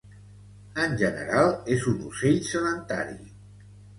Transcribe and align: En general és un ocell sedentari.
En 0.85 0.95
general 1.01 1.51
és 1.77 1.85
un 1.93 2.01
ocell 2.13 2.41
sedentari. 2.49 3.21